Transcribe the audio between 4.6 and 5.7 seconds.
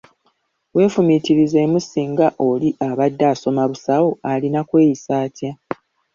kweyisa atya?